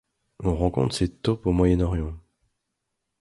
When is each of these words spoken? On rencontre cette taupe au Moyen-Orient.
On 0.43 0.55
rencontre 0.55 0.95
cette 0.95 1.21
taupe 1.21 1.45
au 1.45 1.51
Moyen-Orient. 1.51 2.15